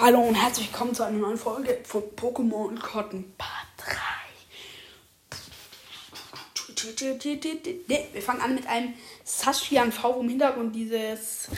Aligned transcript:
Hallo 0.00 0.20
und 0.20 0.36
herzlich 0.36 0.70
willkommen 0.70 0.94
zu 0.94 1.02
einer 1.02 1.18
neuen 1.18 1.36
Folge 1.36 1.76
von 1.82 2.04
Pokémon 2.14 2.78
Cotton 2.78 3.34
Part 3.36 3.66
3. 3.78 3.96
Wir 8.14 8.22
fangen 8.22 8.40
an 8.40 8.54
mit 8.54 8.68
einem 8.68 8.94
Sashian 9.24 9.90
V 9.90 10.20
im 10.20 10.28
Hintergrund 10.28 10.76
dieses 10.76 11.48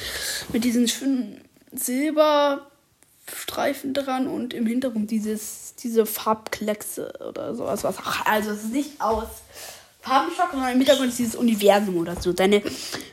mit 0.54 0.64
diesen 0.64 0.88
schönen 0.88 1.44
Silberstreifen 1.72 3.92
dran 3.92 4.26
und 4.26 4.54
im 4.54 4.64
Hintergrund 4.64 5.10
dieses 5.10 5.74
diese 5.74 6.06
Farbkleckse 6.06 7.12
oder 7.28 7.54
sowas 7.54 7.84
was 7.84 7.98
also 8.24 8.52
es 8.52 8.62
sieht 8.62 8.98
aus 9.02 9.28
Farbenschock, 10.02 10.48
sondern 10.52 10.72
im 10.72 10.78
Hintergrund 10.78 11.10
ist 11.10 11.18
dieses 11.18 11.34
Universum 11.34 11.96
oder 11.96 12.16
so. 12.20 12.32
Deine 12.32 12.62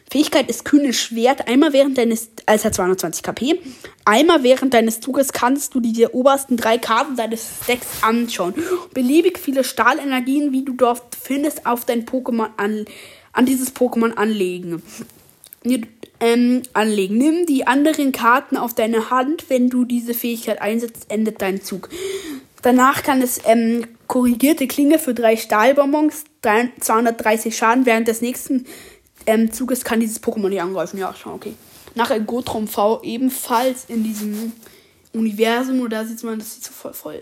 Fähigkeit 0.10 0.50
ist 0.50 0.64
kühnes 0.64 0.96
Schwert. 0.96 1.48
Einmal 1.48 1.74
während 1.74 1.98
deines, 1.98 2.30
also 2.46 2.70
220 2.70 3.24
KP, 3.24 3.60
einmal 4.06 4.44
während 4.44 4.74
deines 4.74 5.02
Zuges 5.02 5.34
kannst 5.34 5.76
du 5.76 5.82
die 5.82 6.08
obersten 6.08 6.56
drei 6.56 6.78
Karten 6.78 7.18
deines 7.18 7.46
Decks 7.68 7.88
anschauen. 8.02 8.54
Beliebig 8.94 9.38
viele 9.38 9.64
Stahlenergien, 9.66 10.54
wie 10.54 10.64
du 10.64 10.74
dort 10.74 11.16
findest, 11.22 11.66
auf 11.66 11.84
dein 11.84 12.06
Pokémon 12.06 12.50
an, 12.56 12.86
an 13.34 13.46
dieses 13.46 13.76
Pokémon 13.76 14.14
anlegen. 14.14 14.82
Ähm, 16.20 16.64
anlegen. 16.74 17.18
Nimm 17.18 17.46
die 17.46 17.68
anderen 17.68 18.12
Karten 18.12 18.58
auf 18.58 18.74
deine 18.74 19.12
Hand. 19.12 19.50
Wenn 19.50 19.70
du 19.70 19.84
diese 19.84 20.14
Fähigkeit 20.14 20.62
einsetzt, 20.62 21.08
endet 21.10 21.42
dein 21.42 21.62
Zug. 21.62 21.90
Danach 22.64 23.04
kann 23.04 23.22
es 23.22 23.40
ähm, 23.46 23.86
korrigierte 24.08 24.68
Klinge 24.68 25.00
für 25.00 25.14
drei 25.14 25.38
Stahlbonbons, 25.38 26.24
230 26.42 27.56
Schaden. 27.56 27.86
Während 27.86 28.08
des 28.08 28.22
nächsten 28.22 28.66
ähm, 29.26 29.52
Zuges 29.52 29.84
kann 29.84 30.00
dieses 30.00 30.22
Pokémon 30.22 30.50
nicht 30.50 30.62
angreifen. 30.62 30.98
Ja, 30.98 31.14
schon 31.14 31.34
okay. 31.34 31.54
Nachher 31.96 32.20
Gotrom 32.20 32.68
V 32.68 33.02
ebenfalls 33.04 33.86
in 33.86 34.04
diesem 34.04 34.54
Universum. 35.14 35.82
Und 35.82 35.92
da 35.92 36.06
sieht 36.06 36.24
man, 36.24 36.40
das 36.40 36.56
sieht 36.56 36.64
so 36.64 36.72
voll, 36.72 36.94
voll 36.94 37.22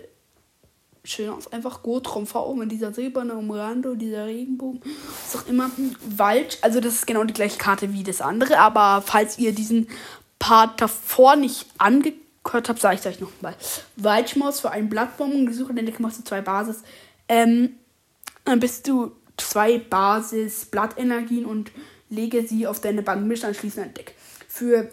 schön 1.04 1.30
aus. 1.30 1.52
Einfach 1.52 1.82
Gotrom 1.82 2.26
V 2.26 2.54
mit 2.54 2.70
dieser 2.72 2.92
silberne 2.92 3.34
Umrandung, 3.34 3.98
dieser 3.98 4.26
Regenbogen. 4.26 4.80
Was 5.24 5.40
auch 5.40 5.48
immer. 5.48 5.70
Wald, 6.16 6.58
also 6.62 6.80
das 6.80 6.94
ist 6.94 7.06
genau 7.06 7.24
die 7.24 7.34
gleiche 7.34 7.58
Karte 7.58 7.92
wie 7.92 8.02
das 8.02 8.20
andere. 8.20 8.58
Aber 8.58 9.02
falls 9.06 9.38
ihr 9.38 9.52
diesen 9.52 9.88
Part 10.38 10.80
davor 10.80 11.36
nicht 11.36 11.66
angekündigt 11.78 12.25
gehört 12.46 12.68
habe, 12.68 12.80
sage 12.80 12.98
ich 13.00 13.06
euch 13.06 13.20
nochmal. 13.20 13.54
Waldschmaus 13.96 14.60
für 14.60 14.70
einen 14.70 14.88
Blattbomben. 14.88 15.52
Suche 15.52 15.74
den 15.74 15.86
Deck 15.86 16.00
machst 16.00 16.18
du 16.18 16.24
zwei 16.24 16.40
Basis. 16.40 16.82
Ähm, 17.28 17.74
dann 18.44 18.60
bist 18.60 18.88
du 18.88 19.12
zwei 19.36 19.78
Basis 19.78 20.64
Blattenergien 20.66 21.44
und 21.44 21.70
lege 22.08 22.46
sie 22.46 22.66
auf 22.66 22.80
deine 22.80 23.02
Bank. 23.02 23.26
Misch 23.26 23.44
anschließend 23.44 23.86
ein 23.86 23.94
Deck. 23.94 24.14
Für 24.48 24.90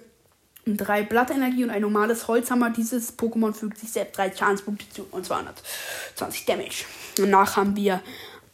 drei 0.66 1.04
Blattenergie 1.04 1.64
und 1.64 1.70
ein 1.70 1.82
normales 1.82 2.28
Holzhammer. 2.28 2.70
Dieses 2.72 3.18
Pokémon 3.18 3.54
fügt 3.54 3.78
sich 3.78 3.92
selbst 3.92 4.18
drei 4.18 4.36
Schadenspunkte 4.36 4.86
zu 4.90 5.06
und 5.12 5.26
220 5.26 6.46
Damage. 6.46 6.86
Danach 7.16 7.56
haben 7.56 7.76
wir 7.76 8.02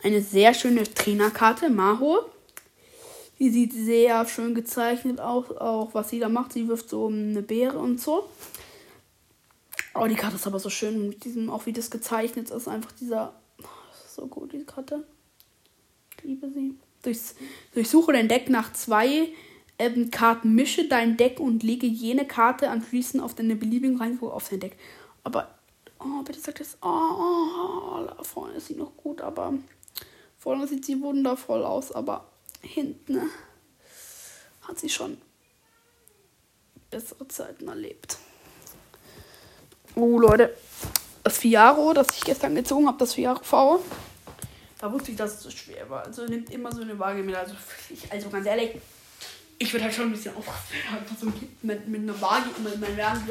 eine 0.03 0.21
sehr 0.21 0.53
schöne 0.53 0.83
Trainerkarte, 0.83 1.69
Maho. 1.69 2.19
Die 3.39 3.49
sieht 3.49 3.71
sehr 3.73 4.27
schön 4.27 4.53
gezeichnet 4.53 5.21
aus, 5.21 5.49
auch 5.51 5.93
was 5.93 6.09
sie 6.09 6.19
da 6.19 6.27
macht. 6.27 6.51
Sie 6.51 6.67
wirft 6.67 6.89
so 6.89 7.07
eine 7.07 7.41
Beere 7.41 7.77
und 7.77 8.01
so. 8.01 8.29
Oh, 9.95 10.07
die 10.07 10.15
Karte 10.15 10.35
ist 10.35 10.47
aber 10.47 10.59
so 10.59 10.69
schön 10.69 11.09
mit 11.09 11.23
diesem, 11.23 11.49
auch 11.49 11.65
wie 11.65 11.73
das 11.73 11.89
gezeichnet 11.89 12.49
ist. 12.49 12.67
Einfach 12.67 12.91
dieser. 12.91 13.33
Oh, 13.61 13.65
so 14.07 14.27
gut, 14.27 14.53
die 14.53 14.63
Karte. 14.63 15.05
Ich 16.17 16.23
liebe 16.23 16.49
sie. 16.51 16.75
Durchs, 17.01 17.35
durchsuche 17.73 18.13
dein 18.13 18.27
Deck 18.27 18.49
nach 18.49 18.73
zwei 18.73 19.29
ähm, 19.79 20.11
Karten, 20.11 20.53
mische 20.53 20.87
dein 20.87 21.15
Deck 21.15 21.39
und 21.39 21.63
lege 21.63 21.87
jene 21.87 22.27
Karte 22.27 22.69
anschließend 22.69 23.23
auf 23.23 23.33
deine 23.33 23.55
beliebigen 23.55 23.97
Reihenfolge 23.97 24.35
auf 24.35 24.49
dein 24.49 24.59
Deck. 24.59 24.77
Aber, 25.23 25.55
oh, 25.99 26.21
bitte 26.23 26.39
sag 26.39 26.55
das. 26.55 26.77
Oh, 26.81 26.87
oh, 26.87 28.05
da 28.05 28.23
vorne 28.23 28.55
ist 28.55 28.67
sie 28.67 28.75
noch 28.75 28.95
gut, 28.97 29.21
aber 29.21 29.53
vorne 30.37 30.67
sieht 30.67 30.85
sie 30.85 31.01
wundervoll 31.01 31.63
aus, 31.63 31.91
aber 31.93 32.29
hinten 32.61 33.13
ne, 33.13 33.29
hat 34.61 34.79
sie 34.79 34.89
schon 34.89 35.17
bessere 36.89 37.27
Zeiten 37.27 37.67
erlebt. 37.67 38.17
Oh, 39.99 40.17
Leute. 40.17 40.55
Das 41.23 41.39
Fiaro, 41.39 41.91
das 41.91 42.07
ich 42.15 42.21
gestern 42.21 42.55
gezogen 42.55 42.87
habe, 42.87 42.97
das 42.97 43.15
Fiaro 43.15 43.43
V. 43.43 43.83
Da 44.79 44.89
wusste 44.93 45.11
ich, 45.11 45.17
dass 45.17 45.33
es 45.33 45.43
so 45.43 45.49
schwer 45.49 45.89
war. 45.89 46.05
Also 46.05 46.25
nimmt 46.25 46.49
immer 46.51 46.71
so 46.71 46.81
eine 46.81 46.97
Waage 46.97 47.21
mit. 47.21 47.35
Also, 47.35 47.53
ich, 47.89 48.09
also 48.09 48.29
ganz 48.29 48.45
ehrlich, 48.45 48.77
ich 49.57 49.73
würde 49.73 49.83
halt 49.83 49.93
schon 49.93 50.05
ein 50.05 50.11
bisschen 50.11 50.33
aufpassen, 50.37 51.17
so 51.19 51.25
mit, 51.63 51.85
mit 51.85 52.01
einer 52.01 52.21
Waage 52.21 52.45
immer 52.57 52.71
in 52.71 52.79
meinen 52.79 52.95
Werden 52.95 53.29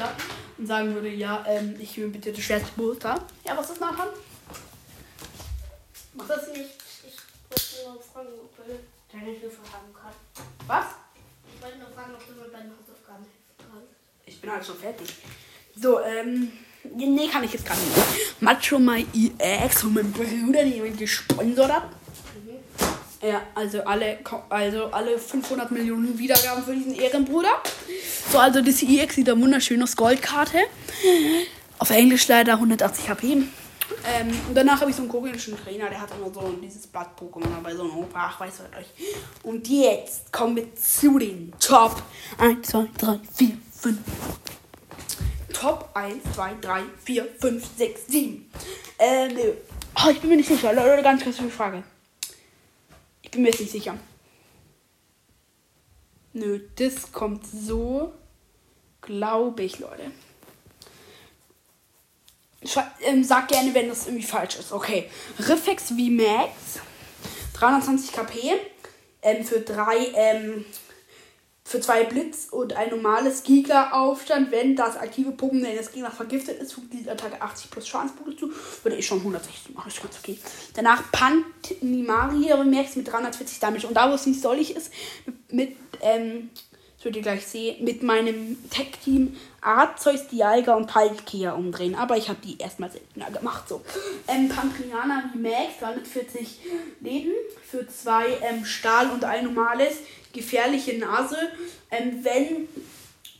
und 0.58 0.66
sagen 0.66 0.92
würde, 0.92 1.08
ja, 1.08 1.42
ähm, 1.48 1.74
ich 1.80 1.96
will 1.96 2.08
bitte 2.08 2.32
das 2.32 2.42
schwerste 2.42 2.68
Booster. 2.76 3.18
Ja, 3.46 3.56
was 3.56 3.70
ist 3.70 3.80
Nathan? 3.80 4.08
Mach 6.12 6.28
das 6.28 6.48
nicht. 6.48 6.68
Ich 7.02 7.16
wollte 7.48 7.94
nur 7.94 8.02
fragen, 8.02 8.28
ob 8.44 8.54
du 8.58 8.62
deine 9.10 9.24
Hilfe 9.24 9.56
haben 9.72 9.94
kannst. 9.94 10.18
Was? 10.66 10.84
Ich 11.54 11.62
wollte 11.62 11.78
nur 11.78 11.88
fragen, 11.88 12.12
ob 12.12 12.26
du 12.26 12.32
mir 12.34 12.48
bei 12.50 12.60
den 12.60 12.72
Hausaufgaben 12.72 13.24
helfen 13.24 13.72
kannst. 13.72 13.94
Ich 14.26 14.38
bin 14.38 14.52
halt 14.52 14.66
schon 14.66 14.76
fertig. 14.76 15.14
So, 15.80 16.00
ähm. 16.00 16.52
Nee, 16.94 17.28
kann 17.28 17.44
ich 17.44 17.52
jetzt 17.52 17.66
gar 17.66 17.76
nicht. 17.76 18.40
Macho 18.40 18.78
My 18.78 19.04
EX 19.12 19.84
und 19.84 19.94
mein 19.94 20.10
Bruder, 20.10 20.64
die 20.64 20.80
mich 20.80 20.96
gesponsert 20.96 21.70
hat. 21.70 21.82
Mhm. 21.90 23.28
Ja, 23.28 23.42
also 23.54 23.82
alle, 23.82 24.18
also 24.48 24.86
alle 24.86 25.18
500 25.18 25.70
Millionen 25.70 26.18
Wiedergaben 26.18 26.64
für 26.64 26.74
diesen 26.74 26.94
Ehrenbruder. 26.94 27.50
So, 28.32 28.38
also 28.38 28.62
das 28.62 28.82
EX 28.82 29.16
sieht 29.16 29.28
da 29.28 29.38
wunderschön 29.38 29.82
aus 29.82 29.96
Goldkarte. 29.96 30.58
Auf 31.78 31.90
Englisch 31.90 32.26
leider 32.28 32.54
180 32.54 33.10
HP. 33.10 33.26
Ähm, 33.26 33.46
und 34.48 34.54
danach 34.54 34.80
habe 34.80 34.90
ich 34.90 34.96
so 34.96 35.02
einen 35.02 35.10
koreanischen 35.10 35.56
Trainer, 35.56 35.88
der 35.88 36.00
hat 36.00 36.10
immer 36.16 36.32
so 36.32 36.54
dieses 36.62 36.86
Blatt-Pokémon 36.86 37.48
dabei, 37.54 37.74
so 37.74 37.84
ein 37.84 37.90
Opa, 37.90 38.30
ach, 38.30 38.40
weiß 38.40 38.54
was 38.60 38.80
euch. 38.80 38.86
Und 39.42 39.66
jetzt 39.68 40.32
kommen 40.32 40.56
wir 40.56 40.74
zu 40.74 41.18
den 41.18 41.52
Top 41.58 42.02
1, 42.38 42.68
2, 42.68 42.88
3, 42.98 43.20
4, 43.34 43.58
5, 43.80 43.98
Top 45.58 45.90
1, 45.94 46.22
2, 46.34 46.54
3, 46.60 46.82
4, 47.04 47.24
5, 47.40 47.66
6, 47.76 48.06
7. 48.06 48.50
Äh, 48.98 49.28
nö. 49.28 49.54
Oh, 49.96 50.10
ich 50.10 50.20
bin 50.20 50.30
mir 50.30 50.36
nicht 50.36 50.48
sicher. 50.48 50.72
Leute, 50.72 51.02
ganz 51.02 51.24
kurz 51.24 51.40
eine 51.40 51.50
Frage. 51.50 51.82
Ich 53.22 53.30
bin 53.32 53.42
mir 53.42 53.48
jetzt 53.48 53.58
nicht 53.58 53.72
sicher. 53.72 53.98
Nö, 56.32 56.60
das 56.76 57.10
kommt 57.10 57.44
so. 57.44 58.12
Glaube 59.00 59.64
ich, 59.64 59.80
Leute. 59.80 60.12
Ähm, 63.00 63.24
sag 63.24 63.48
gerne, 63.48 63.74
wenn 63.74 63.88
das 63.88 64.06
irgendwie 64.06 64.26
falsch 64.26 64.56
ist. 64.56 64.70
Okay. 64.70 65.10
Riffex 65.40 65.88
V-Max. 65.88 66.80
320 67.54 68.12
KP. 68.12 68.52
Ähm, 69.22 69.44
für 69.44 69.60
drei 69.60 69.96
ähm, 70.14 70.64
für 71.68 71.80
zwei 71.80 72.04
Blitz 72.04 72.48
und 72.50 72.72
ein 72.72 72.88
normales 72.88 73.42
Giga-Aufstand, 73.42 74.50
wenn 74.50 74.74
das 74.74 74.96
aktive 74.96 75.32
Pokémon 75.32 75.76
des 75.76 75.92
Gegners 75.92 76.14
vergiftet 76.14 76.58
ist, 76.62 76.72
fügt 76.72 76.94
diese 76.94 77.12
Attacke 77.12 77.42
80 77.42 77.70
plus 77.70 77.86
Schadenspunkte 77.86 78.38
zu. 78.38 78.50
Würde 78.82 78.96
ich 78.96 79.06
schon 79.06 79.18
160 79.18 79.74
machen, 79.74 79.88
ist 79.88 80.00
ganz 80.00 80.18
okay. 80.18 80.38
Danach 80.72 81.12
Pantimari 81.12 82.64
merkst 82.64 82.96
mit 82.96 83.12
340 83.12 83.60
Damage. 83.60 83.86
Und 83.86 83.92
da, 83.94 84.10
wo 84.10 84.14
es 84.14 84.24
nicht 84.24 84.40
sollig 84.40 84.74
ist, 84.74 84.90
mit, 85.50 85.76
ähm, 86.00 86.48
das 86.96 87.04
werdet 87.04 87.16
ihr 87.16 87.22
gleich 87.22 87.46
sehen, 87.46 87.84
mit 87.84 88.02
meinem 88.02 88.56
Tech-Team 88.70 89.36
Arzeus, 89.60 90.26
Dialga 90.28 90.74
und 90.74 90.86
Palkia 90.86 91.52
umdrehen. 91.52 91.94
Aber 91.94 92.16
ich 92.16 92.30
habe 92.30 92.38
die 92.42 92.56
erstmal 92.56 92.90
seltener 92.90 93.30
gemacht. 93.30 93.68
So. 93.68 93.82
Ähm, 94.26 94.48
Pankriana 94.48 95.30
Max, 95.34 95.80
340 95.80 96.60
Leben 97.00 97.32
für 97.62 97.86
zwei 97.86 98.24
ähm, 98.40 98.64
Stahl 98.64 99.10
und 99.10 99.24
ein 99.24 99.44
normales 99.44 99.98
gefährliche 100.38 100.98
Nase. 100.98 101.36
Ähm, 101.90 102.20
wenn 102.22 102.68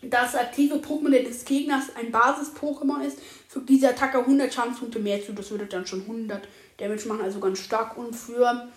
das 0.03 0.34
aktive 0.34 0.76
Pokémon 0.76 1.10
des 1.22 1.44
Gegners 1.44 1.86
ein 1.97 2.12
Basis-Pokémon 2.12 3.03
ist, 3.03 3.19
fügt 3.48 3.69
diese 3.69 3.89
Attacke 3.89 4.18
100 4.18 4.53
Schadenspunkte 4.53 4.98
mehr 4.98 5.24
zu. 5.24 5.33
Das 5.33 5.50
würde 5.50 5.66
dann 5.66 5.86
schon 5.86 6.03
100 6.03 6.47
Damage 6.77 7.09
machen, 7.09 7.22
also 7.22 7.41
ganz 7.41 7.59
stark. 7.60 7.97
Und 7.97 8.15
für 8.15 8.68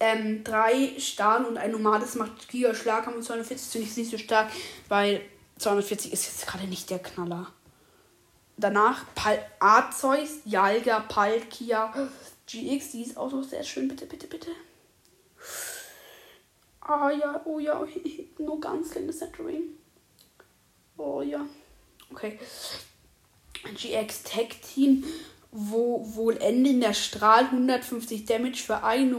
ähm, 0.00 0.42
drei 0.42 0.98
Stahl 0.98 1.44
und 1.44 1.56
ein 1.56 1.70
normales 1.70 2.14
macht 2.14 2.48
Giga 2.48 2.74
Schlag 2.74 3.06
haben 3.06 3.16
wir 3.16 3.22
240 3.22 3.70
finde 3.70 3.86
ich 3.86 3.96
nicht 3.96 4.10
so 4.10 4.18
stark, 4.18 4.50
weil 4.88 5.20
240 5.58 6.12
ist 6.12 6.26
jetzt 6.26 6.46
gerade 6.46 6.66
nicht 6.66 6.90
der 6.90 6.98
Knaller. 6.98 7.46
Danach 8.56 9.04
Pal 9.14 9.38
Arzeus, 9.60 10.38
Jalga, 10.44 11.00
Palkia, 11.00 11.92
GX, 12.46 12.90
die 12.92 13.02
ist 13.02 13.16
auch 13.16 13.30
noch 13.30 13.44
sehr 13.44 13.62
schön. 13.62 13.88
Bitte, 13.88 14.06
bitte, 14.06 14.26
bitte. 14.26 14.50
Ah 16.84 17.10
ja, 17.10 17.40
oh 17.44 17.58
ja, 17.58 17.84
nur 18.38 18.60
ganz 18.60 18.90
kleine 18.90 19.12
Centering. 19.12 19.62
Oh 20.96 21.22
ja. 21.22 21.46
Okay. 22.10 22.38
GX 23.74 24.24
Tech 24.24 24.60
Team, 24.60 25.04
wo 25.52 26.04
wohl 26.14 26.36
Ende 26.38 26.70
in 26.70 26.80
der 26.80 26.94
Strahl 26.94 27.44
150 27.44 28.24
Damage 28.24 28.62
für 28.64 28.82
ein, 28.82 29.14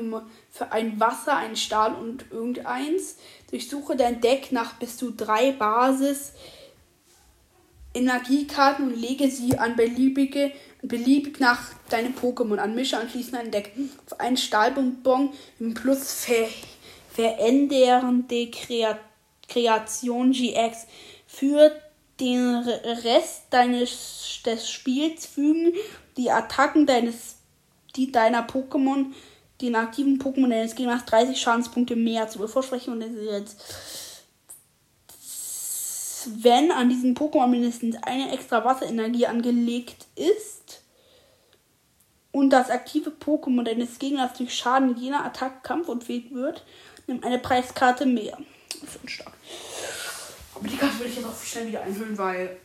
für 0.51 0.71
ein 0.71 0.99
Wasser, 0.99 1.37
ein 1.37 1.55
Stahl 1.55 1.95
und 1.95 2.25
irgendeins. 2.31 3.17
Durchsuche 3.49 3.95
dein 3.95 4.19
Deck 4.19 4.51
nach 4.51 4.73
bis 4.73 4.97
zu 4.97 5.11
drei 5.11 5.51
Basis 5.53 6.33
Energiekarten 7.93 8.87
und 8.87 8.99
lege 8.99 9.29
sie 9.29 9.57
an 9.57 9.75
beliebige, 9.75 10.51
beliebig 10.81 11.39
nach 11.39 11.61
deinem 11.89 12.13
Pokémon 12.13 12.57
an. 12.57 12.75
Mische 12.75 12.97
anschließend 12.97 13.35
ein 13.35 13.51
Deck. 13.51 13.71
Auf 14.09 14.19
einen 14.19 14.37
Stahlbonbon 14.37 15.31
im 15.59 15.73
Plus 15.73 16.25
ver 16.25 16.47
verändernde 17.13 18.49
Kreat 18.49 18.99
Kreation 19.47 20.31
GX. 20.31 20.87
Für 21.27 21.71
den 22.19 22.55
Rest 23.03 23.43
deines 23.49 24.41
des 24.45 24.69
Spiels 24.69 25.25
fügen 25.25 25.73
die 26.17 26.31
Attacken 26.31 26.85
deines 26.85 27.37
die 27.95 28.11
deiner 28.11 28.47
Pokémon 28.47 29.13
den 29.61 29.75
aktiven 29.75 30.17
Pokémon 30.17 30.49
deines 30.49 30.75
Gegners 30.75 31.05
30 31.05 31.39
Schadenspunkte 31.39 31.95
mehr 31.95 32.27
zu. 32.27 32.39
Bevor 32.39 32.63
sprechen 32.63 32.93
und 32.93 32.99
das 33.01 33.11
ist 33.11 33.29
jetzt 33.29 33.61
wenn 36.25 36.71
an 36.71 36.89
diesem 36.89 37.15
Pokémon 37.15 37.47
mindestens 37.47 37.97
eine 38.03 38.31
extra 38.31 38.63
Wasserenergie 38.63 39.27
angelegt 39.27 40.05
ist 40.15 40.81
und 42.31 42.49
das 42.49 42.69
aktive 42.69 43.09
Pokémon 43.11 43.63
deines 43.63 43.99
Gegners 43.99 44.33
durch 44.37 44.53
Schaden 44.53 44.97
jener 44.97 45.25
Attacke 45.25 45.59
kampfunfähig 45.63 46.33
wird, 46.33 46.63
nimmt 47.07 47.25
eine 47.25 47.39
Preiskarte 47.39 48.05
mehr. 48.05 48.37
Ist 48.81 48.93
schon 48.93 49.09
stark. 49.09 49.33
Aber 50.55 50.67
die 50.67 50.77
Karte 50.77 50.99
will 50.99 51.07
ich 51.07 51.15
jetzt 51.15 51.25
auch 51.25 51.43
schnell 51.43 51.67
wieder 51.67 51.81
einhüllen, 51.81 52.17
weil 52.17 52.57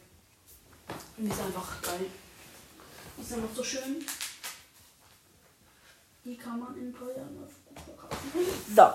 die 1.17 1.29
ist 1.29 1.40
einfach 1.40 1.82
geil. 1.82 2.06
Die 3.17 3.23
ist 3.23 3.32
einfach 3.32 3.55
so 3.55 3.64
schön. 3.64 4.05
Die 6.25 6.37
kann 6.37 6.61
man 6.61 6.76
in 6.76 6.94
teuren 6.94 7.38
So. 8.75 8.88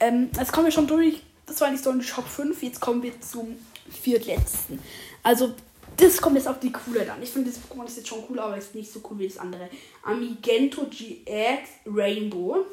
Ähm, 0.00 0.30
jetzt 0.36 0.52
kommen 0.52 0.66
wir 0.66 0.72
schon 0.72 0.86
durch. 0.86 1.22
Das 1.46 1.60
war 1.60 1.70
nicht 1.70 1.84
so 1.84 1.90
ein 1.90 2.02
Shop 2.02 2.26
5. 2.26 2.62
Jetzt 2.62 2.80
kommen 2.80 3.02
wir 3.02 3.20
zum 3.20 3.58
viertletzten. 3.90 4.80
Also, 5.22 5.54
das 5.96 6.20
kommt 6.20 6.36
jetzt 6.36 6.48
auf 6.48 6.60
die 6.60 6.72
Coolheit 6.72 7.10
an. 7.10 7.22
Ich 7.22 7.30
finde, 7.30 7.50
das 7.50 7.60
Pokémon 7.60 7.86
ist 7.86 7.96
jetzt 7.96 8.08
schon 8.08 8.24
cool, 8.28 8.38
aber 8.38 8.56
ist 8.56 8.74
nicht 8.74 8.92
so 8.92 9.00
cool 9.10 9.18
wie 9.18 9.28
das 9.28 9.38
andere. 9.38 9.68
Amigento 10.02 10.86
GX 10.86 11.68
Rainbow. 11.86 12.66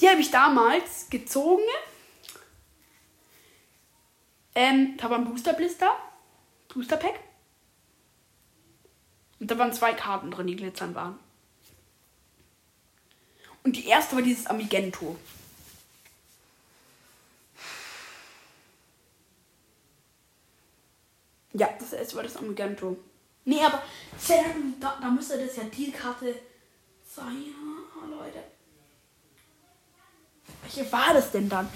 Die 0.00 0.08
habe 0.08 0.20
ich 0.20 0.30
damals 0.30 1.10
gezogen. 1.10 1.62
Ähm, 4.54 4.96
da 4.96 5.10
war 5.10 5.18
ein 5.18 5.26
Booster 5.26 5.52
Blister. 5.52 5.90
Booster 6.72 6.96
Pack. 6.96 7.20
Und 9.38 9.50
da 9.50 9.58
waren 9.58 9.72
zwei 9.72 9.92
Karten 9.94 10.30
drin, 10.30 10.46
die 10.46 10.56
glitzern 10.56 10.94
waren. 10.94 11.18
Und 13.62 13.76
die 13.76 13.86
erste 13.86 14.16
war 14.16 14.22
dieses 14.22 14.46
Amigento. 14.46 15.18
Ja, 21.52 21.68
das 21.78 21.92
erste 21.92 22.16
war 22.16 22.22
das 22.22 22.36
Amigento. 22.36 22.96
Nee, 23.44 23.62
aber 23.62 23.82
da, 24.80 24.98
da 25.00 25.10
müsste 25.10 25.44
das 25.44 25.56
ja 25.56 25.64
die 25.64 25.90
Karte 25.90 26.34
sein, 27.04 27.54
Leute. 28.08 28.44
Welche 30.74 30.92
war 30.92 31.14
das 31.14 31.30
denn 31.32 31.48
dann? 31.48 31.68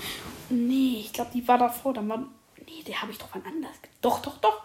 Nee, 0.51 1.01
ich 1.01 1.13
glaube, 1.13 1.31
die 1.35 1.47
war 1.47 1.59
davor. 1.59 1.95
Dann 1.95 2.09
war. 2.09 2.19
Nee, 2.67 2.83
die 2.87 2.97
habe 2.97 3.13
ich 3.13 3.19
doch 3.19 3.29
wann 3.33 3.45
anders. 3.45 3.75
Doch, 4.01 4.21
doch, 4.21 4.39
doch. 4.39 4.63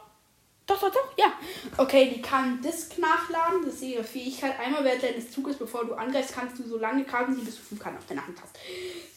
Doch, 0.65 0.79
doch, 0.79 0.91
doch, 0.91 1.17
ja. 1.17 1.33
Okay, 1.77 2.11
die 2.13 2.21
kann 2.21 2.61
Disk 2.61 2.99
nachladen. 2.99 3.65
Das 3.65 3.75
ist 3.75 3.81
ihre 3.81 4.03
Fähigkeit. 4.03 4.59
Einmal 4.59 4.83
während 4.83 5.01
deines 5.01 5.31
Zuges, 5.31 5.57
bevor 5.57 5.83
du 5.83 5.95
angreifst, 5.95 6.35
kannst 6.35 6.59
du 6.59 6.67
so 6.67 6.77
lange 6.77 7.03
Karten 7.05 7.33
ziehen, 7.33 7.45
bis 7.45 7.55
du 7.55 7.63
fünf 7.63 7.81
Karten 7.81 7.97
auf 7.97 8.05
deiner 8.05 8.25
Hand 8.25 8.39
hast. 8.39 8.55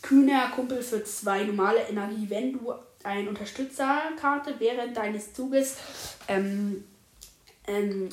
Kühner 0.00 0.48
Kumpel 0.54 0.82
für 0.82 1.04
zwei 1.04 1.44
normale 1.44 1.80
Energie. 1.80 2.24
Wenn 2.30 2.54
du 2.54 2.72
eine 3.04 3.28
Unterstützerkarte 3.28 4.54
während 4.60 4.96
deines 4.96 5.34
Zuges 5.34 5.76
ähm, 6.26 6.84
ähm, 7.66 8.08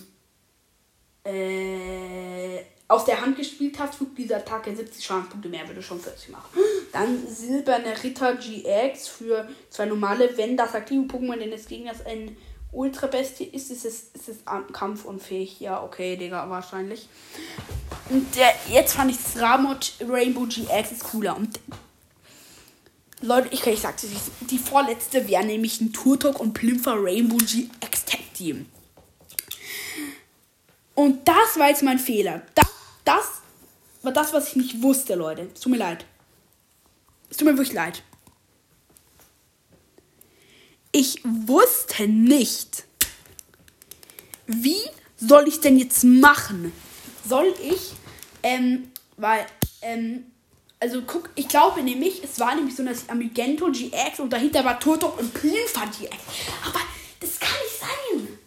äh, 1.23 2.59
aus 2.89 3.05
der 3.05 3.21
Hand 3.21 3.37
gespielt 3.37 3.77
hast, 3.79 3.95
fügt 3.95 4.17
dieser 4.17 4.37
Attacke 4.37 4.75
70 4.75 5.05
Schadenspunkte 5.05 5.47
mehr, 5.47 5.65
würde 5.67 5.81
schon 5.81 5.99
40 5.99 6.29
machen. 6.29 6.59
Dann 6.91 7.27
Silberne 7.27 8.03
Ritter 8.03 8.35
GX 8.35 9.07
für 9.07 9.47
zwei 9.69 9.85
normale, 9.85 10.35
wenn 10.37 10.57
das 10.57 10.73
aktive 10.73 11.03
Pokémon 11.03 11.39
deines 11.39 11.67
Gegners 11.67 12.05
ein 12.05 12.35
Ultra 12.71 13.07
Bestie 13.07 13.45
ist, 13.45 13.71
ist 13.71 13.85
es, 13.85 14.11
ist 14.13 14.29
es 14.29 14.37
kampfunfähig. 14.73 15.59
Ja, 15.59 15.83
okay, 15.83 16.17
Digga, 16.17 16.49
wahrscheinlich. 16.49 17.07
Und 18.09 18.35
der, 18.35 18.53
jetzt 18.69 18.93
fand 18.93 19.11
ich 19.11 19.17
das 19.17 19.41
Ramot 19.41 19.93
Rainbow 20.07 20.45
GX 20.45 20.91
ist 20.91 21.03
cooler. 21.03 21.35
Und 21.35 21.59
Leute, 23.21 23.49
ich, 23.51 23.65
ich 23.65 23.79
sag's 23.79 24.03
euch, 24.03 24.11
die 24.49 24.57
vorletzte 24.57 25.27
wäre 25.27 25.43
nämlich 25.43 25.81
ein 25.81 25.93
Turtok 25.93 26.39
und 26.39 26.53
Plimfer 26.53 26.95
Rainbow 26.95 27.37
GX 27.37 28.05
Tag 28.05 28.33
Team. 28.33 28.67
Und 30.95 31.27
das 31.27 31.57
war 31.57 31.69
jetzt 31.69 31.83
mein 31.83 31.99
Fehler. 31.99 32.41
Das, 32.55 32.67
das 33.03 33.25
war 34.01 34.11
das, 34.11 34.33
was 34.33 34.49
ich 34.49 34.55
nicht 34.55 34.81
wusste, 34.81 35.15
Leute. 35.15 35.53
Tut 35.53 35.71
mir 35.71 35.77
leid. 35.77 36.05
Es 37.29 37.37
tut 37.37 37.47
mir 37.47 37.57
wirklich 37.57 37.73
leid. 37.73 38.03
Ich 40.91 41.21
wusste 41.23 42.07
nicht, 42.07 42.85
wie 44.47 44.81
soll 45.17 45.47
ich 45.47 45.59
denn 45.59 45.77
jetzt 45.77 46.03
machen? 46.03 46.73
Soll 47.27 47.53
ich, 47.61 47.91
ähm, 48.41 48.91
weil, 49.17 49.45
ähm, 49.81 50.25
also 50.79 51.03
guck, 51.03 51.29
ich 51.35 51.47
glaube 51.47 51.83
nämlich, 51.83 52.23
es 52.23 52.39
war 52.39 52.55
nämlich 52.55 52.75
so, 52.75 52.83
dass 52.83 53.03
ich 53.03 53.09
Amigento 53.11 53.69
GX 53.71 54.19
und 54.19 54.31
dahinter 54.31 54.65
war 54.65 54.79
Turtok 54.79 55.19
und 55.19 55.33
Plinfa 55.33 55.85
GX. 55.85 56.15
Aber 56.65 56.79
das 57.19 57.39
kann 57.39 57.49
nicht 57.63 57.79
sein. 57.79 58.39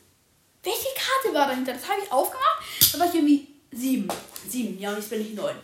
Welche 0.64 0.88
Karte 0.96 1.34
war 1.34 1.46
dahinter? 1.48 1.74
Das 1.74 1.88
habe 1.88 2.00
ich 2.02 2.10
aufgemacht. 2.10 2.62
Da 2.92 2.98
war 2.98 3.06
ich 3.06 3.14
irgendwie 3.14 3.48
sieben. 3.70 4.08
Sieben, 4.48 4.78
ja, 4.78 4.90
und 4.90 4.96
jetzt 4.96 5.10
bin 5.10 5.20
ich 5.20 5.34
neun. 5.34 5.56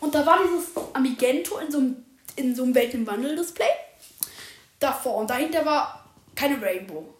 Und 0.00 0.14
da 0.14 0.24
war 0.24 0.38
dieses 0.44 0.68
Amigento 0.94 1.58
in 1.58 1.70
so 1.70 1.78
einem, 1.78 2.04
in 2.38 2.54
so 2.54 2.62
einem 2.62 2.74
Welt 2.74 2.94
im 2.94 3.06
Wandel-Display. 3.06 3.68
Davor. 4.78 5.16
Und 5.16 5.30
dahinter 5.30 5.64
war 5.64 6.08
keine 6.34 6.62
Rainbow. 6.62 7.14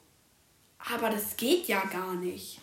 Aber 0.95 1.11
das 1.11 1.37
geht 1.37 1.67
ja 1.67 1.83
gar 1.85 2.15
nicht. 2.15 2.61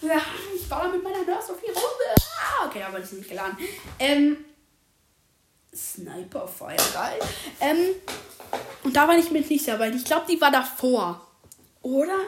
Ja, 0.00 0.20
ich 0.54 0.70
war 0.70 0.82
da 0.82 0.88
mit 0.88 1.02
meiner 1.02 1.24
Nurse 1.24 1.52
auf 1.52 1.60
die 1.60 1.70
Runde. 1.70 2.14
Ah, 2.38 2.66
okay, 2.66 2.82
aber 2.82 3.00
die 3.00 3.06
sind 3.06 3.18
nicht 3.18 3.30
geladen. 3.30 3.56
Ähm, 3.98 4.44
Sniper 5.74 6.46
Fire, 6.46 6.76
geil. 6.92 7.18
Ähm, 7.60 7.94
und 8.82 8.94
da 8.94 9.08
war 9.08 9.16
ich 9.16 9.30
mir 9.30 9.40
nicht 9.40 9.66
weil 9.66 9.96
ich 9.96 10.04
glaube, 10.04 10.26
die 10.30 10.40
war 10.40 10.50
davor. 10.50 11.26
Oder? 11.82 12.18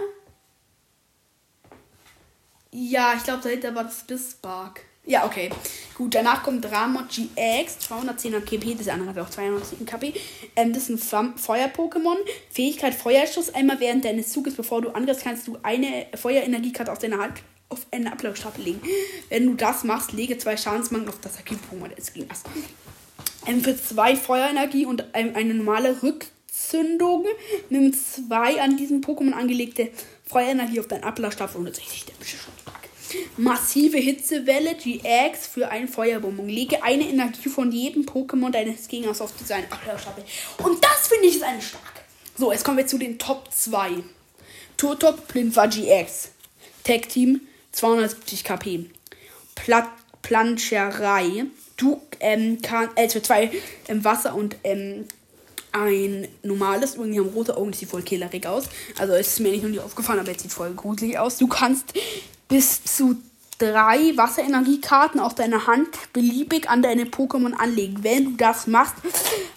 Ja, 2.70 3.14
ich 3.14 3.24
glaube, 3.24 3.42
dahinter 3.42 3.74
war 3.74 3.84
das 3.84 4.06
Bispark. 4.06 4.82
Ja, 5.06 5.24
okay. 5.24 5.50
Gut, 5.94 6.14
danach 6.16 6.42
kommt 6.42 6.64
Dramot 6.64 7.08
GX, 7.08 7.78
210er 7.88 8.40
KP, 8.40 8.74
das 8.74 8.88
andere 8.88 9.10
hat 9.10 9.18
auch 9.18 9.30
210 9.30 9.86
KP. 9.86 10.12
Ähm, 10.56 10.72
das 10.72 10.90
ist 10.90 11.12
ein 11.12 11.38
Feuer-Pokémon. 11.38 12.16
Fähigkeit 12.50 12.92
Feuerschuss. 12.92 13.54
Einmal 13.54 13.78
während 13.78 14.04
deines 14.04 14.32
Zuges, 14.32 14.54
bevor 14.54 14.82
du 14.82 14.90
angreifst, 14.90 15.22
kannst 15.22 15.46
du 15.46 15.58
eine 15.62 16.06
Feuerenergiekarte 16.14 16.90
aus 16.90 16.98
deiner 16.98 17.18
Hand 17.18 17.42
auf 17.68 17.86
eine 17.92 18.12
Ablaufstapel 18.12 18.64
legen. 18.64 18.80
Wenn 19.28 19.46
du 19.46 19.54
das 19.54 19.84
machst, 19.84 20.12
lege 20.12 20.38
zwei 20.38 20.56
Schadensmangel 20.56 21.08
auf 21.08 21.20
das 21.20 21.38
Aktiv-Pokémon 21.38 21.94
des 21.94 22.12
Gegners. 22.12 22.42
Ähm, 23.46 23.62
für 23.62 23.80
zwei 23.80 24.16
Feuerenergie 24.16 24.86
und 24.86 25.14
eine 25.14 25.54
normale 25.54 26.02
Rückzündung 26.02 27.26
nimm 27.70 27.92
zwei 27.94 28.60
an 28.60 28.76
diesem 28.76 29.02
Pokémon 29.02 29.32
angelegte 29.32 29.90
Feuerenergie 30.24 30.80
auf 30.80 30.88
deinen 30.88 31.04
Ablaufstapel 31.04 31.58
und 31.58 31.74
60 31.74 32.06
der 32.06 32.14
Beschuss. 32.14 32.55
Massive 33.38 33.98
Hitzewelle 33.98 34.74
GX 34.74 35.46
für 35.46 35.68
einen 35.68 35.88
Feuerbonbon. 35.88 36.48
Lege 36.48 36.82
eine 36.82 37.06
Energie 37.06 37.48
von 37.48 37.70
jedem 37.70 38.04
Pokémon 38.04 38.50
deines 38.50 38.88
Gegners 38.88 39.20
auf 39.20 39.32
seine 39.44 39.70
Abwehrstapel. 39.70 40.24
Und 40.62 40.82
das 40.82 41.08
finde 41.08 41.26
ich 41.26 41.36
ist 41.36 41.42
eine 41.42 41.60
stark. 41.60 41.82
So, 42.38 42.50
jetzt 42.52 42.64
kommen 42.64 42.78
wir 42.78 42.86
zu 42.86 42.98
den 42.98 43.18
Top 43.18 43.52
2. 43.52 44.02
Turtok 44.76 45.28
Plinfa 45.28 45.66
GX. 45.66 46.30
Tag 46.84 47.08
Team 47.08 47.42
270 47.72 48.44
KP. 48.44 48.86
Plat 49.54 49.88
Planscherei. 50.22 51.44
Du 51.76 52.00
ähm, 52.20 52.58
kannst, 52.62 52.98
äh, 52.98 53.08
für 53.08 53.22
zwei 53.22 53.50
ähm, 53.88 54.02
Wasser 54.02 54.34
und 54.34 54.56
ähm, 54.64 55.04
ein 55.72 56.26
normales. 56.42 56.94
Irgendwie 56.94 57.20
haben 57.20 57.28
rote 57.28 57.56
Augen, 57.56 57.72
sieht 57.72 57.90
voll 57.90 58.02
killerig 58.02 58.46
aus. 58.46 58.64
Also 58.98 59.12
es 59.12 59.28
ist 59.28 59.40
mir 59.40 59.52
nicht 59.52 59.62
noch 59.62 59.70
nie 59.70 59.78
aufgefallen, 59.78 60.20
aber 60.20 60.30
es 60.30 60.42
sieht 60.42 60.52
voll 60.52 60.72
gruselig 60.74 61.18
aus. 61.18 61.36
Du 61.36 61.46
kannst 61.46 61.92
bis 62.48 62.84
zu 62.84 63.16
drei 63.58 64.16
Wasserenergiekarten 64.16 65.20
auf 65.20 65.34
deiner 65.34 65.66
Hand 65.66 65.88
beliebig 66.12 66.68
an 66.68 66.82
deine 66.82 67.04
Pokémon 67.04 67.54
anlegen. 67.54 68.04
Wenn 68.04 68.24
du 68.24 68.30
das 68.32 68.66
machst, 68.66 68.96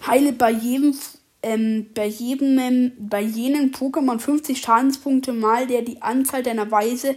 heile 0.08 0.34
bei 0.34 0.52
jedem 0.52 0.98
ähm, 1.42 1.90
bei 1.94 2.06
jedem 2.06 2.92
bei 2.98 3.22
jenen 3.22 3.72
Pokémon 3.74 4.20
50 4.20 4.60
Schadenspunkte 4.60 5.32
mal 5.34 5.68
der 5.68 5.82
die 5.84 6.02
Anzahl 6.02 6.44
deiner 6.44 6.70
Weise 6.72 7.16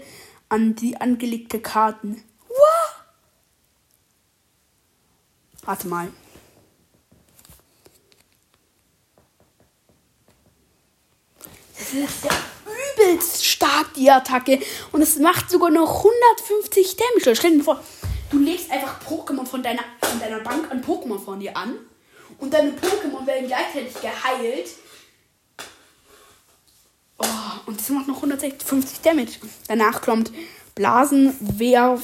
an 0.49 0.75
die 0.75 1.00
angelegte 1.00 1.61
Karten. 1.61 2.23
What? 2.49 3.05
Warte 5.64 5.88
mal. 5.88 6.09
ist 11.95 12.25
ja 12.25 12.31
übelst 12.95 13.45
stark, 13.45 13.95
die 13.95 14.11
Attacke. 14.11 14.61
Und 14.93 15.03
es 15.03 15.19
macht 15.19 15.51
sogar 15.51 15.71
noch 15.71 15.99
150 15.99 16.97
Damage. 16.97 17.37
Stell 17.37 17.59
dir 17.59 17.65
vor, 17.65 17.83
du 18.31 18.39
legst 18.39 18.71
einfach 18.71 19.01
Pokémon 19.03 19.47
von 19.47 19.63
deiner, 19.63 19.83
von 20.01 20.19
deiner 20.21 20.41
Bank 20.41 20.71
an 20.71 20.83
Pokémon 20.83 21.19
von 21.19 21.41
dir 21.41 21.57
an. 21.57 21.77
Und 22.39 22.53
deine 22.53 22.71
Pokémon 22.71 23.27
werden 23.27 23.47
gleichzeitig 23.47 23.95
geheilt. 24.01 24.71
Oh, 27.19 27.27
und 27.67 27.79
das 27.79 27.89
macht 27.91 28.09
noch 28.09 28.17
150 28.17 29.01
Damage. 29.01 29.33
Danach 29.69 30.03
kommt 30.03 30.33
Blasenwerf. 30.75 32.03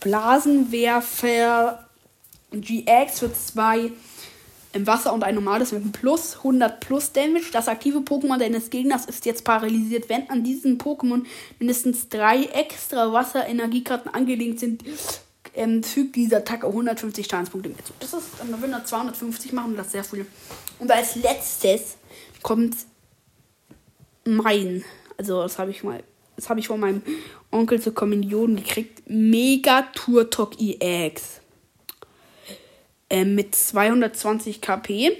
Blasenwerfer 0.00 1.88
GX 2.52 3.20
für 3.20 3.32
zwei 3.32 3.92
im 4.72 4.86
Wasser 4.86 5.12
und 5.12 5.22
ein 5.24 5.34
normales 5.34 5.72
mit 5.72 5.82
einem 5.82 5.92
Plus 5.92 6.36
100 6.38 6.80
Plus 6.80 7.12
Damage. 7.12 7.50
Das 7.52 7.68
aktive 7.68 7.98
Pokémon 7.98 8.38
deines 8.38 8.70
Gegners 8.70 9.06
ist 9.06 9.26
jetzt 9.26 9.44
paralysiert. 9.44 10.08
Wenn 10.08 10.28
an 10.30 10.42
diesem 10.42 10.78
Pokémon 10.78 11.24
mindestens 11.58 12.08
drei 12.08 12.44
extra 12.44 13.12
Wasserenergiekarten 13.12 14.12
angelegt 14.12 14.60
sind, 14.60 14.82
ähm, 15.54 15.82
fügt 15.82 16.16
diese 16.16 16.38
Attacke 16.38 16.66
150 16.66 17.26
Schadenspunkte 17.26 17.72
zu. 17.84 17.92
Das 18.00 18.14
ist, 18.14 18.28
dann 18.38 18.48
würden 18.50 18.70
wir 18.70 18.84
250 18.84 19.52
machen, 19.52 19.76
das 19.76 19.86
ist 19.86 19.92
sehr 19.92 20.04
viel. 20.04 20.26
Und 20.78 20.90
als 20.90 21.16
letztes 21.16 21.96
kommt 22.42 22.76
mein, 24.24 24.84
also 25.18 25.42
das 25.42 25.58
habe 25.58 25.70
ich 25.70 25.82
mal, 25.84 26.02
das 26.36 26.48
habe 26.48 26.60
ich 26.60 26.68
von 26.68 26.80
meinem 26.80 27.02
Onkel 27.50 27.80
zur 27.80 27.94
Kommunion 27.94 28.56
gekriegt, 28.56 29.02
Mega 29.06 29.82
Turtok 29.94 30.58
EX. 30.58 31.41
Ähm, 33.12 33.34
mit 33.34 33.54
220 33.54 34.62
KP. 34.62 35.14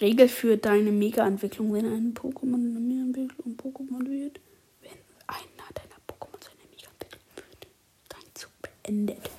Regel 0.00 0.26
für 0.28 0.56
deine 0.56 0.90
Mega-Entwicklung, 0.90 1.72
wenn 1.72 1.86
ein 1.86 2.12
Pokémon 2.12 2.56
in 2.56 2.72
der 2.74 2.82
Mega-Entwicklung 2.82 3.56
Pokémon 3.56 4.00
wird, 4.00 4.40
wenn 4.82 4.90
einer 5.28 5.68
deiner 5.72 6.00
Pokémon 6.08 6.42
seine 6.42 6.58
Mega-Entwicklung 6.72 7.22
wird, 7.36 7.68
dein 8.08 8.34
Zug 8.34 8.50
beendet. 8.60 9.30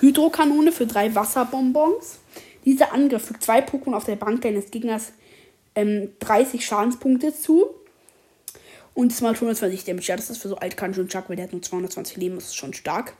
Hydrokanone 0.00 0.72
für 0.72 0.88
drei 0.88 1.14
Wasserbonbons. 1.14 2.18
Dieser 2.64 2.92
Angriff 2.92 3.26
fügt 3.26 3.44
zwei 3.44 3.64
Pokémon 3.64 3.94
auf 3.94 4.04
der 4.04 4.16
Bank 4.16 4.42
deines 4.42 4.72
Gegners 4.72 5.12
ähm, 5.76 6.10
30 6.18 6.66
Schadenspunkte 6.66 7.32
zu. 7.32 7.66
Und 8.94 9.12
es 9.12 9.20
macht 9.20 9.36
120 9.36 9.84
Damage. 9.84 10.08
Ja, 10.08 10.16
das 10.16 10.30
ist 10.30 10.38
für 10.38 10.48
so 10.48 10.56
Altkanji 10.56 10.98
und 11.00 11.12
Chuck, 11.12 11.28
weil 11.28 11.36
der 11.36 11.44
hat 11.44 11.52
nur 11.52 11.62
220 11.62 12.16
Leben, 12.16 12.34
das 12.34 12.46
ist 12.46 12.56
schon 12.56 12.74
stark. 12.74 13.14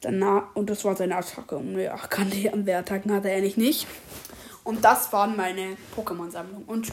Danach, 0.00 0.54
und 0.54 0.70
das 0.70 0.84
war 0.84 0.96
seine 0.96 1.16
Attacke. 1.16 1.56
Und 1.56 1.78
ja, 1.78 1.96
kann 1.96 2.30
die 2.30 2.50
andere 2.50 2.78
Attacken 2.78 3.12
hatte 3.12 3.30
er 3.30 3.36
eigentlich 3.36 3.56
nicht. 3.56 3.86
Und 4.64 4.84
das 4.84 5.12
waren 5.12 5.36
meine 5.36 5.76
Pokémon-Sammlung. 5.96 6.64
Und 6.66 6.84
tschüss. 6.84 6.88